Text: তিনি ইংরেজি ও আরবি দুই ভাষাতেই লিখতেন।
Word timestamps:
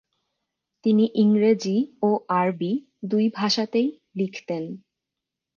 তিনি 0.85 1.05
ইংরেজি 1.15 1.77
ও 2.01 2.09
আরবি 2.39 2.71
দুই 3.11 3.25
ভাষাতেই 3.37 3.87
লিখতেন। 4.15 4.63